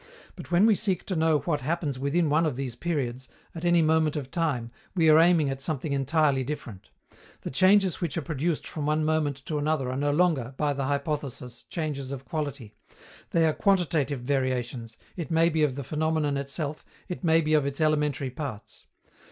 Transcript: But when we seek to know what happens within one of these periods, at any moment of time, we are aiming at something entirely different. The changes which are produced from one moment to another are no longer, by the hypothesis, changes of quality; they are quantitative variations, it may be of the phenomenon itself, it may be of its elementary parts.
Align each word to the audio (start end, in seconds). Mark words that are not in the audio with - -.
But 0.35 0.49
when 0.49 0.65
we 0.65 0.73
seek 0.73 1.05
to 1.05 1.15
know 1.15 1.41
what 1.41 1.61
happens 1.61 1.99
within 1.99 2.27
one 2.27 2.47
of 2.47 2.55
these 2.55 2.75
periods, 2.75 3.27
at 3.53 3.63
any 3.63 3.83
moment 3.83 4.15
of 4.15 4.31
time, 4.31 4.71
we 4.95 5.09
are 5.11 5.19
aiming 5.19 5.51
at 5.51 5.61
something 5.61 5.93
entirely 5.93 6.43
different. 6.43 6.89
The 7.41 7.51
changes 7.51 8.01
which 8.01 8.17
are 8.17 8.23
produced 8.23 8.65
from 8.65 8.87
one 8.87 9.05
moment 9.05 9.45
to 9.45 9.59
another 9.59 9.91
are 9.91 9.95
no 9.95 10.09
longer, 10.09 10.55
by 10.57 10.73
the 10.73 10.85
hypothesis, 10.85 11.65
changes 11.69 12.11
of 12.11 12.25
quality; 12.25 12.73
they 13.29 13.45
are 13.45 13.53
quantitative 13.53 14.21
variations, 14.21 14.97
it 15.15 15.29
may 15.29 15.49
be 15.49 15.61
of 15.61 15.75
the 15.75 15.83
phenomenon 15.83 16.35
itself, 16.35 16.83
it 17.07 17.23
may 17.23 17.39
be 17.39 17.53
of 17.53 17.67
its 17.67 17.79
elementary 17.79 18.31
parts. 18.31 18.85